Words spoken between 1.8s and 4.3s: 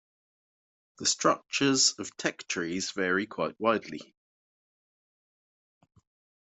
of tech trees vary quite widely.